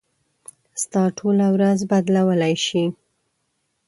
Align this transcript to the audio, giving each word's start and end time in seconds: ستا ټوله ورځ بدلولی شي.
ستا 0.83 1.03
ټوله 1.17 1.47
ورځ 1.55 1.79
بدلولی 1.91 2.55
شي. 2.65 2.83